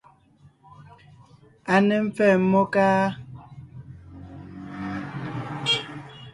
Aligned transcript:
A 1.73 1.75
ne 1.87 1.95
mpfɛ́ɛ 2.05 2.35
mmó, 2.41 2.61
káá? 2.73 3.05